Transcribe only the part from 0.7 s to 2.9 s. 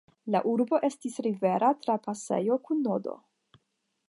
estis rivera trapasejo kun